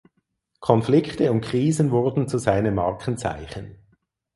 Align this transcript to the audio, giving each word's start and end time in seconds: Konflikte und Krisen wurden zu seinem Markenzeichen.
Konflikte 0.61 1.31
und 1.31 1.41
Krisen 1.41 1.91
wurden 1.91 2.27
zu 2.27 2.39
seinem 2.39 2.73
Markenzeichen. 2.73 3.75